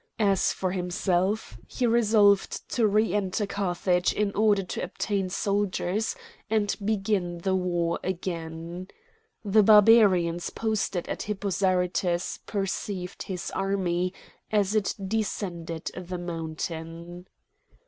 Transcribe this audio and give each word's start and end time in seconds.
As 0.17 0.51
for 0.51 0.71
himself, 0.71 1.59
he 1.67 1.85
resolved 1.85 2.67
to 2.69 2.87
re 2.87 3.13
enter 3.13 3.45
Carthage 3.45 4.11
in 4.13 4.31
order 4.35 4.63
to 4.63 4.81
obtain 4.83 5.29
soldiers 5.29 6.15
and 6.49 6.75
begin 6.83 7.37
the 7.37 7.53
war 7.55 7.99
again. 8.03 8.87
The 9.45 9.61
Barbarians 9.61 10.49
posted 10.49 11.07
at 11.07 11.21
Hippo 11.21 11.51
Zarytus 11.51 12.39
perceived 12.47 13.21
his 13.21 13.51
army 13.51 14.11
as 14.51 14.73
it 14.73 14.95
descended 15.07 15.91
the 15.95 16.17
mountain. 16.17 17.27